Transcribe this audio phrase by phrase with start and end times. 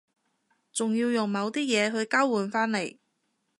[0.73, 2.97] 總要用某啲嘢去交換返嚟